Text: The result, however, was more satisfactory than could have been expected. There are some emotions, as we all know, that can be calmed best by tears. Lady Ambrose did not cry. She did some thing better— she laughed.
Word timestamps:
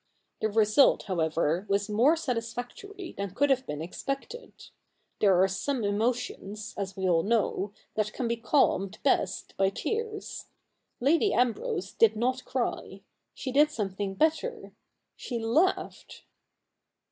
The 0.41 0.49
result, 0.49 1.03
however, 1.03 1.67
was 1.69 1.87
more 1.87 2.15
satisfactory 2.15 3.13
than 3.15 3.35
could 3.35 3.51
have 3.51 3.67
been 3.67 3.83
expected. 3.83 4.51
There 5.19 5.39
are 5.43 5.47
some 5.47 5.83
emotions, 5.83 6.73
as 6.75 6.97
we 6.97 7.07
all 7.07 7.21
know, 7.21 7.71
that 7.93 8.11
can 8.11 8.27
be 8.27 8.35
calmed 8.35 8.97
best 9.03 9.55
by 9.57 9.69
tears. 9.69 10.47
Lady 10.99 11.35
Ambrose 11.35 11.91
did 11.91 12.15
not 12.15 12.43
cry. 12.45 13.01
She 13.35 13.51
did 13.51 13.69
some 13.69 13.89
thing 13.93 14.15
better— 14.15 14.73
she 15.15 15.37
laughed. 15.37 16.23